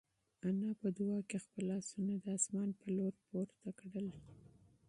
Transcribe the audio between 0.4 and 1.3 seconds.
انا په دعا